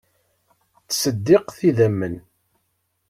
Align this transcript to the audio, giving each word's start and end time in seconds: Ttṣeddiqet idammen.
Ttṣeddiqet 0.83 1.59
idammen. 1.69 2.15